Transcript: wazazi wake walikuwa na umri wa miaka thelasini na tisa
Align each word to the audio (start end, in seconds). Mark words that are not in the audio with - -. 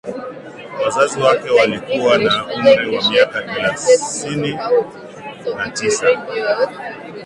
wazazi 0.83 1.19
wake 1.21 1.49
walikuwa 1.49 2.17
na 2.17 2.45
umri 2.45 2.95
wa 2.97 3.09
miaka 3.09 3.41
thelasini 3.41 4.53
na 5.57 5.69
tisa 5.71 6.07